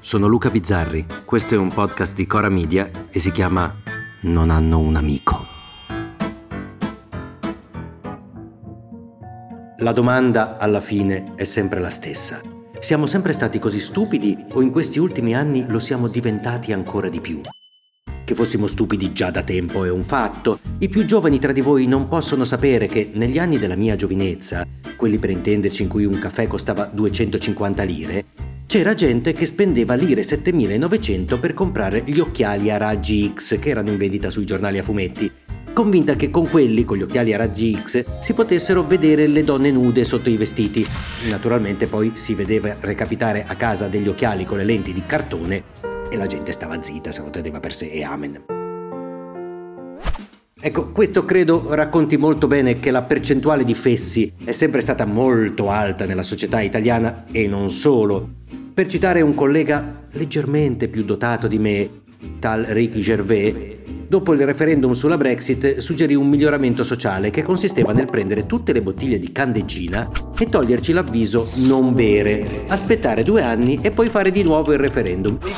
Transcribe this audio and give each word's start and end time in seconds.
sono 0.00 0.26
Luca 0.26 0.48
Bizzarri, 0.48 1.04
questo 1.26 1.54
è 1.54 1.58
un 1.58 1.68
podcast 1.68 2.14
di 2.14 2.26
Cora 2.26 2.48
Media 2.48 2.90
e 3.10 3.18
si 3.18 3.30
chiama 3.30 3.72
Non 4.22 4.48
hanno 4.48 4.78
un 4.78 4.96
amico. 4.96 5.46
La 9.78 9.92
domanda 9.92 10.56
alla 10.56 10.80
fine 10.80 11.34
è 11.36 11.44
sempre 11.44 11.80
la 11.80 11.90
stessa. 11.90 12.40
Siamo 12.78 13.04
sempre 13.04 13.32
stati 13.32 13.58
così 13.58 13.78
stupidi 13.78 14.36
o 14.52 14.62
in 14.62 14.70
questi 14.70 14.98
ultimi 14.98 15.34
anni 15.34 15.66
lo 15.68 15.78
siamo 15.78 16.08
diventati 16.08 16.72
ancora 16.72 17.10
di 17.10 17.20
più? 17.20 17.42
Che 18.24 18.34
fossimo 18.34 18.66
stupidi 18.66 19.12
già 19.12 19.30
da 19.30 19.42
tempo 19.42 19.84
è 19.84 19.90
un 19.90 20.04
fatto. 20.04 20.60
I 20.78 20.88
più 20.88 21.04
giovani 21.04 21.38
tra 21.38 21.52
di 21.52 21.60
voi 21.60 21.86
non 21.86 22.08
possono 22.08 22.44
sapere 22.44 22.86
che 22.86 23.10
negli 23.12 23.38
anni 23.38 23.58
della 23.58 23.76
mia 23.76 23.96
giovinezza, 23.96 24.66
quelli 24.96 25.18
per 25.18 25.30
intenderci 25.30 25.82
in 25.82 25.88
cui 25.88 26.04
un 26.04 26.18
caffè 26.18 26.46
costava 26.46 26.86
250 26.86 27.82
lire, 27.82 28.24
c'era 28.70 28.94
gente 28.94 29.32
che 29.32 29.46
spendeva 29.46 29.94
lire 29.94 30.22
7900 30.22 31.40
per 31.40 31.54
comprare 31.54 32.04
gli 32.06 32.20
occhiali 32.20 32.70
a 32.70 32.76
raggi 32.76 33.32
X 33.34 33.58
che 33.58 33.70
erano 33.70 33.90
in 33.90 33.96
vendita 33.96 34.30
sui 34.30 34.46
giornali 34.46 34.78
a 34.78 34.84
fumetti, 34.84 35.28
convinta 35.72 36.14
che 36.14 36.30
con 36.30 36.48
quelli, 36.48 36.84
con 36.84 36.96
gli 36.96 37.02
occhiali 37.02 37.34
a 37.34 37.36
raggi 37.36 37.76
X, 37.76 38.20
si 38.20 38.32
potessero 38.32 38.84
vedere 38.84 39.26
le 39.26 39.42
donne 39.42 39.72
nude 39.72 40.04
sotto 40.04 40.30
i 40.30 40.36
vestiti. 40.36 40.86
Naturalmente 41.28 41.88
poi 41.88 42.12
si 42.14 42.34
vedeva 42.34 42.76
recapitare 42.78 43.44
a 43.44 43.56
casa 43.56 43.88
degli 43.88 44.06
occhiali 44.06 44.44
con 44.44 44.58
le 44.58 44.64
lenti 44.64 44.92
di 44.92 45.04
cartone 45.04 45.64
e 46.08 46.16
la 46.16 46.26
gente 46.26 46.52
stava 46.52 46.80
zitta, 46.80 47.10
se 47.10 47.22
lo 47.22 47.30
teneva 47.30 47.58
per 47.58 47.74
sé 47.74 47.90
e 47.90 48.04
amen. 48.04 48.44
Ecco, 50.62 50.92
questo 50.92 51.24
credo 51.24 51.74
racconti 51.74 52.16
molto 52.16 52.46
bene 52.46 52.78
che 52.78 52.92
la 52.92 53.02
percentuale 53.02 53.64
di 53.64 53.74
fessi 53.74 54.32
è 54.44 54.52
sempre 54.52 54.80
stata 54.80 55.06
molto 55.06 55.70
alta 55.70 56.06
nella 56.06 56.22
società 56.22 56.60
italiana 56.60 57.24
e 57.32 57.48
non 57.48 57.68
solo. 57.68 58.38
Per 58.80 58.88
citare 58.88 59.20
un 59.20 59.34
collega 59.34 60.06
leggermente 60.12 60.88
più 60.88 61.04
dotato 61.04 61.46
di 61.46 61.58
me, 61.58 62.00
tal 62.38 62.64
Ricky 62.64 63.02
Gervais, 63.02 63.54
dopo 64.08 64.32
il 64.32 64.46
referendum 64.46 64.92
sulla 64.92 65.18
Brexit 65.18 65.76
suggerì 65.76 66.14
un 66.14 66.26
miglioramento 66.26 66.82
sociale 66.82 67.28
che 67.28 67.42
consisteva 67.42 67.92
nel 67.92 68.06
prendere 68.06 68.46
tutte 68.46 68.72
le 68.72 68.80
bottiglie 68.80 69.18
di 69.18 69.32
candeggina 69.32 70.10
e 70.34 70.46
toglierci 70.46 70.94
l'avviso 70.94 71.50
non 71.56 71.92
bere, 71.92 72.64
aspettare 72.68 73.22
due 73.22 73.42
anni 73.42 73.78
e 73.82 73.90
poi 73.90 74.08
fare 74.08 74.30
di 74.30 74.42
nuovo 74.42 74.72
il 74.72 74.78
referendum. 74.78 75.38
Um? 75.42 75.50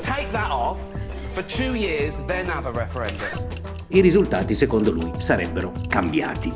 Take 0.00 0.30
that 0.30 0.52
off 0.52 0.96
for 1.32 1.42
two 1.42 1.74
years, 1.74 2.14
then 2.28 2.46
have 2.46 2.68
a 2.68 2.70
referendum 2.70 3.66
i 3.88 4.00
risultati 4.00 4.54
secondo 4.54 4.90
lui 4.90 5.12
sarebbero 5.16 5.72
cambiati. 5.88 6.52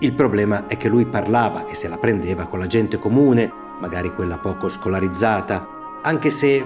Il 0.00 0.12
problema 0.12 0.66
è 0.66 0.76
che 0.76 0.88
lui 0.88 1.06
parlava 1.06 1.66
e 1.66 1.74
se 1.74 1.88
la 1.88 1.98
prendeva 1.98 2.46
con 2.46 2.58
la 2.58 2.66
gente 2.66 2.98
comune, 2.98 3.50
magari 3.80 4.12
quella 4.14 4.38
poco 4.38 4.68
scolarizzata, 4.68 5.66
anche 6.02 6.30
se 6.30 6.64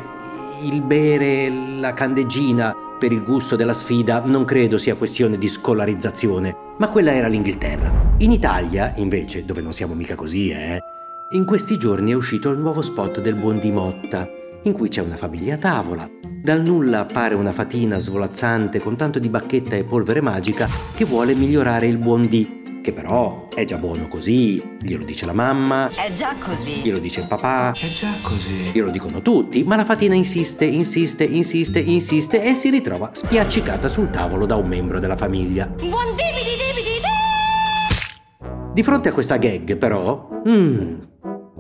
il 0.63 0.83
bere 0.83 1.49
la 1.79 1.95
candeggina 1.95 2.75
per 2.99 3.13
il 3.13 3.23
gusto 3.23 3.57
della 3.57 3.73
sfida 3.73 4.23
non 4.25 4.45
credo 4.45 4.77
sia 4.77 4.97
questione 4.97 5.39
di 5.39 5.49
scolarizzazione, 5.49 6.55
ma 6.77 6.89
quella 6.89 7.15
era 7.15 7.29
l'Inghilterra. 7.29 8.15
In 8.19 8.33
Italia, 8.33 8.93
invece, 8.97 9.47
dove 9.47 9.63
non 9.63 9.73
siamo 9.73 9.95
mica 9.95 10.15
così, 10.15 10.51
eh, 10.51 10.83
in 11.31 11.45
questi 11.47 11.79
giorni 11.79 12.11
è 12.11 12.15
uscito 12.15 12.51
il 12.51 12.59
nuovo 12.59 12.83
spot 12.83 13.21
del 13.21 13.37
Buon 13.37 13.61
Motta, 13.73 14.29
in 14.65 14.73
cui 14.73 14.89
c'è 14.89 15.01
una 15.01 15.17
famiglia 15.17 15.55
a 15.55 15.59
tavola. 15.59 16.09
Dal 16.43 16.63
nulla 16.63 17.01
appare 17.01 17.35
una 17.35 17.53
fatina 17.53 17.99
svolazzante 17.99 18.81
con 18.81 18.97
tanto 18.97 19.19
di 19.19 19.29
bacchetta 19.29 19.77
e 19.77 19.85
polvere 19.85 20.21
magica 20.21 20.69
che 20.95 21.05
vuole 21.05 21.35
migliorare 21.35 21.87
il 21.87 21.99
buon 21.99 22.27
dì, 22.27 22.81
che 22.83 22.93
però 22.93 23.49
è 23.55 23.65
già 23.65 23.77
buono 23.77 24.09
così, 24.09 24.77
glielo 24.81 25.05
dice 25.05 25.27
la 25.27 25.35
mamma. 25.35 25.89
È 25.89 26.13
già 26.13 26.35
così. 26.39 26.81
Glielo 26.83 26.99
dice 26.99 27.21
il 27.21 27.27
papà. 27.27 27.73
È 27.73 27.87
già 27.87 28.13
così. 28.23 28.71
Glielo 28.73 28.91
dicono 28.91 29.21
tutti, 29.21 29.65
ma 29.65 29.77
la 29.77 29.85
fatina 29.85 30.15
insiste, 30.15 30.65
insiste, 30.65 31.25
insiste, 31.25 31.79
insiste 31.79 32.43
e 32.43 32.55
si 32.55 32.71
ritrova 32.71 33.11
spiaccicata 33.13 33.87
sul 33.89 34.11
tavolo 34.11 34.47
da 34.47 34.57
un 34.57 34.67
membro 34.67 34.99
della 34.99 35.17
famiglia. 35.17 35.67
Buon 35.67 36.07
dibidi 36.07 36.57
dibidi 36.57 37.01
Di 38.73 38.83
fronte 38.83 39.11
a 39.11 39.13
questa 39.13 39.37
gag, 39.37 39.77
però, 39.77 40.29
mm, 40.49 41.01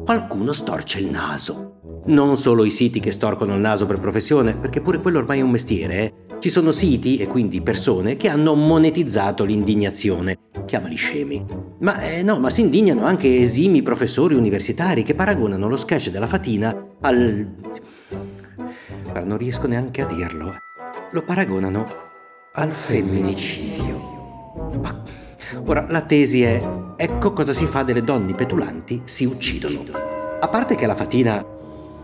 qualcuno 0.04 0.52
storce 0.52 1.00
il 1.00 1.10
naso. 1.10 1.69
Non 2.06 2.36
solo 2.36 2.64
i 2.64 2.70
siti 2.70 2.98
che 2.98 3.10
storcono 3.10 3.54
il 3.54 3.60
naso 3.60 3.86
per 3.86 4.00
professione, 4.00 4.56
perché 4.56 4.80
pure 4.80 5.00
quello 5.00 5.18
ormai 5.18 5.40
è 5.40 5.42
un 5.42 5.50
mestiere. 5.50 5.94
Eh? 5.98 6.12
Ci 6.38 6.48
sono 6.48 6.70
siti 6.70 7.18
e 7.18 7.26
quindi 7.26 7.60
persone 7.60 8.16
che 8.16 8.28
hanno 8.28 8.54
monetizzato 8.54 9.44
l'indignazione. 9.44 10.36
Chiamali 10.64 10.96
scemi. 10.96 11.44
Ma 11.80 12.00
eh, 12.00 12.22
no, 12.22 12.38
ma 12.38 12.48
si 12.48 12.62
indignano 12.62 13.04
anche 13.04 13.38
esimi 13.38 13.82
professori 13.82 14.34
universitari 14.34 15.02
che 15.02 15.14
paragonano 15.14 15.68
lo 15.68 15.76
sketch 15.76 16.10
della 16.10 16.26
fatina 16.26 16.74
al... 17.02 17.54
Ma 19.12 19.20
non 19.20 19.36
riesco 19.36 19.66
neanche 19.66 20.00
a 20.00 20.06
dirlo. 20.06 20.54
Lo 21.10 21.22
paragonano 21.22 21.86
al 22.52 22.70
femminicidio. 22.70 24.08
Ma... 24.82 25.02
Ora, 25.66 25.84
la 25.88 26.00
tesi 26.02 26.42
è, 26.42 26.62
ecco 26.96 27.32
cosa 27.32 27.52
si 27.52 27.66
fa 27.66 27.82
delle 27.82 28.02
donne 28.02 28.34
petulanti 28.34 29.02
si 29.04 29.24
uccidono. 29.26 29.84
A 30.40 30.48
parte 30.48 30.74
che 30.74 30.86
la 30.86 30.94
fatina 30.94 31.44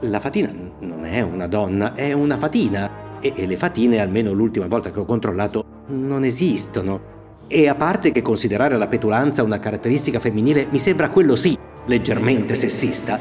la 0.01 0.21
fatina 0.21 0.53
non 0.81 1.05
è 1.07 1.21
una 1.21 1.47
donna, 1.47 1.95
è 1.95 2.13
una 2.13 2.37
fatina. 2.37 3.05
E, 3.21 3.33
e 3.35 3.47
le 3.47 3.57
fatine, 3.57 4.01
almeno 4.01 4.33
l'ultima 4.33 4.67
volta 4.67 4.91
che 4.91 5.01
ho 5.01 5.05
controllato, 5.05 5.65
non 5.89 6.25
esistono. 6.25 7.15
E 7.49 7.69
a 7.69 7.75
parte 7.75 8.11
che 8.11 8.23
considerare 8.23 8.77
la 8.77 8.89
petulanza 8.89 9.43
una 9.43 9.59
caratteristica 9.59 10.21
femminile 10.21 10.67
mi 10.71 10.79
sembra 10.79 11.11
quello 11.11 11.37
sì, 11.37 11.57
leggermente 11.87 12.55
sessista, 12.55 13.19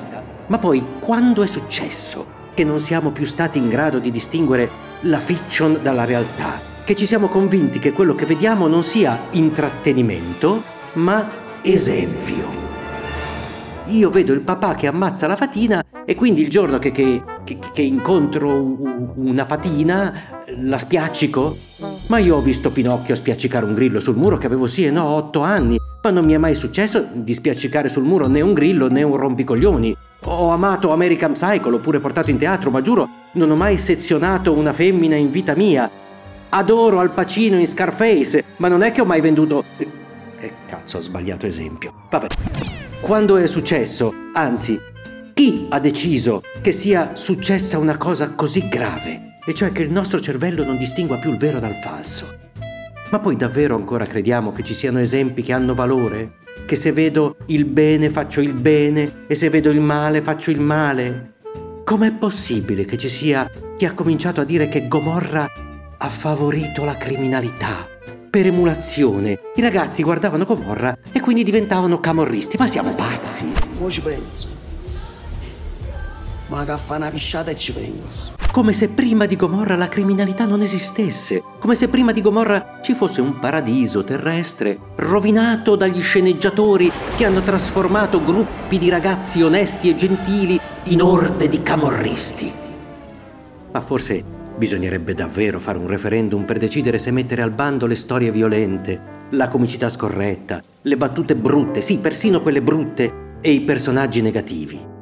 ma 0.47 0.57
poi 0.57 0.83
quando 0.99 1.43
è 1.43 1.47
successo 1.47 2.33
che 2.53 2.63
non 2.63 2.79
siamo 2.79 3.11
più 3.11 3.25
stati 3.25 3.59
in 3.59 3.69
grado 3.69 3.99
di 3.99 4.09
distinguere 4.09 4.67
la 5.01 5.19
fiction 5.19 5.79
dalla 5.81 6.05
realtà, 6.05 6.59
che 6.83 6.95
ci 6.95 7.05
siamo 7.05 7.27
convinti 7.27 7.77
che 7.77 7.93
quello 7.93 8.15
che 8.15 8.25
vediamo 8.25 8.67
non 8.67 8.81
sia 8.81 9.27
intrattenimento, 9.33 10.63
ma 10.93 11.29
esempio. 11.61 12.63
Io 13.87 14.09
vedo 14.09 14.33
il 14.33 14.41
papà 14.41 14.73
che 14.73 14.87
ammazza 14.87 15.27
la 15.27 15.35
fatina 15.35 15.84
e 16.05 16.15
quindi 16.15 16.41
il 16.41 16.49
giorno 16.49 16.77
che, 16.77 16.91
che, 16.91 17.21
che, 17.43 17.57
che 17.73 17.81
incontro 17.81 19.13
una 19.15 19.45
patina 19.45 20.13
la 20.59 20.77
spiaccico? 20.77 21.57
Ma 22.07 22.19
io 22.19 22.35
ho 22.35 22.41
visto 22.41 22.71
Pinocchio 22.71 23.15
spiaccicare 23.15 23.65
un 23.65 23.73
grillo 23.73 23.99
sul 23.99 24.15
muro 24.15 24.37
che 24.37 24.45
avevo 24.45 24.67
sì 24.67 24.85
e 24.85 24.91
no 24.91 25.03
otto 25.03 25.41
anni, 25.41 25.77
ma 26.03 26.09
non 26.11 26.25
mi 26.25 26.33
è 26.33 26.37
mai 26.37 26.53
successo 26.53 27.07
di 27.11 27.33
spiaccicare 27.33 27.89
sul 27.89 28.03
muro 28.03 28.27
né 28.27 28.41
un 28.41 28.53
grillo 28.53 28.87
né 28.87 29.01
un 29.01 29.15
rompicoglioni. 29.15 29.97
Ho 30.25 30.49
amato 30.49 30.91
American 30.91 31.33
Psycho, 31.33 31.69
l'ho 31.69 31.79
pure 31.79 31.99
portato 31.99 32.29
in 32.29 32.37
teatro, 32.37 32.69
ma 32.69 32.81
giuro, 32.81 33.07
non 33.33 33.49
ho 33.49 33.55
mai 33.55 33.77
sezionato 33.77 34.53
una 34.53 34.73
femmina 34.73 35.15
in 35.15 35.29
vita 35.29 35.55
mia. 35.55 35.89
Adoro 36.49 36.99
Al 36.99 37.11
Pacino 37.11 37.57
in 37.57 37.67
Scarface, 37.67 38.43
ma 38.57 38.67
non 38.67 38.81
è 38.81 38.91
che 38.91 39.01
ho 39.01 39.05
mai 39.05 39.21
venduto... 39.21 39.63
Eh, 39.77 40.53
cazzo, 40.67 40.97
ho 40.97 41.01
sbagliato 41.01 41.45
esempio. 41.45 41.93
Vabbè. 42.09 42.27
Quando 43.01 43.37
è 43.37 43.45
successo, 43.45 44.11
anzi, 44.33 44.79
chi 45.35 45.65
ha 45.67 45.81
deciso 45.81 46.43
che 46.61 46.71
sia 46.71 47.13
successa 47.13 47.77
una 47.77 47.97
cosa 47.97 48.29
così 48.29 48.69
grave? 48.69 49.39
E 49.45 49.53
cioè 49.53 49.73
che 49.73 49.81
il 49.81 49.91
nostro 49.91 50.21
cervello 50.21 50.63
non 50.63 50.77
distingua 50.77 51.17
più 51.17 51.29
il 51.29 51.37
vero 51.37 51.59
dal 51.59 51.75
falso. 51.75 52.37
Ma 53.11 53.19
poi 53.19 53.35
davvero 53.35 53.75
ancora 53.75 54.05
crediamo 54.05 54.53
che 54.53 54.63
ci 54.63 54.73
siano 54.73 54.97
esempi 54.97 55.41
che 55.41 55.51
hanno 55.51 55.75
valore? 55.75 56.35
Che 56.65 56.77
se 56.77 56.93
vedo 56.93 57.35
il 57.47 57.65
bene 57.65 58.09
faccio 58.09 58.39
il 58.39 58.53
bene 58.53 59.25
e 59.27 59.35
se 59.35 59.49
vedo 59.49 59.71
il 59.71 59.81
male 59.81 60.21
faccio 60.21 60.51
il 60.51 60.61
male? 60.61 61.33
Com'è 61.83 62.13
possibile 62.13 62.85
che 62.85 62.95
ci 62.95 63.09
sia 63.09 63.51
chi 63.75 63.85
ha 63.85 63.93
cominciato 63.93 64.39
a 64.39 64.45
dire 64.45 64.69
che 64.69 64.87
Gomorra 64.87 65.45
ha 65.97 66.09
favorito 66.09 66.85
la 66.85 66.95
criminalità? 66.95 67.89
Per 68.29 68.45
emulazione, 68.45 69.37
i 69.53 69.61
ragazzi 69.61 70.01
guardavano 70.01 70.45
Gomorra 70.45 70.97
e 71.11 71.19
quindi 71.19 71.43
diventavano 71.43 71.99
camorristi. 71.99 72.55
Ma 72.57 72.67
siamo 72.67 72.91
pazzi! 72.95 73.47
Mo 73.77 73.91
ci 73.91 73.99
penso 73.99 74.64
ma 76.47 76.63
che 76.65 76.77
fa 76.77 76.95
una 76.95 77.09
pisciata 77.09 77.51
e 77.51 77.55
ci 77.55 77.73
penso. 77.73 78.33
Come 78.51 78.71
se 78.71 78.89
prima 78.89 79.25
di 79.25 79.35
Gomorra 79.35 79.75
la 79.75 79.87
criminalità 79.89 80.45
non 80.45 80.61
esistesse, 80.61 81.43
come 81.59 81.75
se 81.75 81.89
prima 81.89 82.11
di 82.11 82.21
Gomorra 82.21 82.79
ci 82.81 82.93
fosse 82.93 83.19
un 83.19 83.37
paradiso 83.39 84.03
terrestre 84.03 84.79
rovinato 84.95 85.75
dagli 85.75 86.01
sceneggiatori 86.01 86.91
che 87.15 87.25
hanno 87.25 87.41
trasformato 87.41 88.23
gruppi 88.23 88.77
di 88.77 88.89
ragazzi 88.89 89.41
onesti 89.41 89.89
e 89.89 89.95
gentili 89.95 90.59
in 90.85 91.01
orde 91.01 91.49
di 91.49 91.61
camorristi. 91.61 92.51
Ma 93.71 93.81
forse 93.81 94.23
bisognerebbe 94.55 95.13
davvero 95.13 95.59
fare 95.59 95.77
un 95.77 95.87
referendum 95.87 96.45
per 96.45 96.57
decidere 96.57 96.97
se 96.97 97.11
mettere 97.11 97.41
al 97.41 97.51
bando 97.51 97.87
le 97.87 97.95
storie 97.95 98.31
violente, 98.31 99.27
la 99.31 99.49
comicità 99.49 99.89
scorretta, 99.89 100.61
le 100.81 100.97
battute 100.97 101.35
brutte, 101.35 101.81
sì, 101.81 101.97
persino 101.97 102.41
quelle 102.41 102.61
brutte, 102.61 103.23
e 103.41 103.51
i 103.51 103.61
personaggi 103.61 104.21
negativi. 104.21 104.93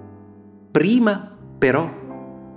Prima 0.71 1.32
però 1.63 1.89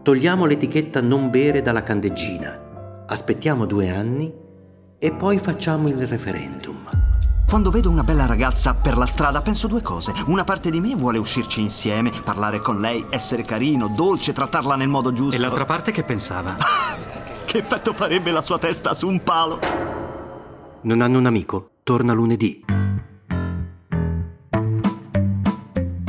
togliamo 0.02 0.46
l'etichetta 0.46 1.00
non 1.00 1.30
bere 1.30 1.62
dalla 1.62 1.84
candeggina, 1.84 3.04
aspettiamo 3.06 3.64
due 3.64 3.88
anni 3.88 4.34
e 4.98 5.12
poi 5.12 5.38
facciamo 5.38 5.86
il 5.86 6.08
referendum. 6.08 6.88
Quando 7.48 7.70
vedo 7.70 7.88
una 7.88 8.02
bella 8.02 8.26
ragazza 8.26 8.74
per 8.74 8.96
la 8.96 9.06
strada 9.06 9.42
penso 9.42 9.68
due 9.68 9.80
cose. 9.80 10.12
Una 10.26 10.42
parte 10.42 10.70
di 10.70 10.80
me 10.80 10.96
vuole 10.96 11.18
uscirci 11.18 11.60
insieme, 11.60 12.10
parlare 12.24 12.58
con 12.58 12.80
lei, 12.80 13.06
essere 13.08 13.42
carino, 13.42 13.86
dolce, 13.86 14.32
trattarla 14.32 14.74
nel 14.74 14.88
modo 14.88 15.12
giusto. 15.12 15.36
E 15.36 15.38
l'altra 15.38 15.64
parte 15.64 15.92
che 15.92 16.02
pensava? 16.02 16.56
che 17.46 17.58
effetto 17.58 17.92
farebbe 17.92 18.32
la 18.32 18.42
sua 18.42 18.58
testa 18.58 18.92
su 18.92 19.06
un 19.06 19.22
palo? 19.22 19.60
Non 20.80 21.00
hanno 21.00 21.18
un 21.18 21.26
amico? 21.26 21.70
Torna 21.84 22.12
lunedì. 22.12 22.75